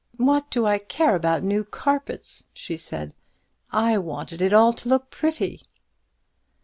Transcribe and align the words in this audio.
"What 0.17 0.49
do 0.49 0.65
I 0.65 0.79
care 0.79 1.13
about 1.15 1.43
new 1.43 1.63
carpets?" 1.63 2.47
she 2.53 2.75
said; 2.75 3.13
"I 3.71 3.99
wanted 3.99 4.41
it 4.41 4.51
all 4.51 4.73
to 4.73 4.89
look 4.89 5.11
pretty." 5.11 5.61